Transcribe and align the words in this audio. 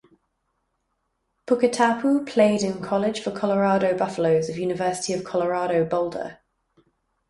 Puketapu 1.45 2.25
played 2.25 2.63
in 2.63 2.81
college 2.81 3.19
for 3.21 3.29
Colorado 3.29 3.95
Buffaloes 3.95 4.49
of 4.49 4.57
University 4.57 5.13
of 5.13 5.23
Colorado 5.23 5.85
Boulder. 5.85 6.39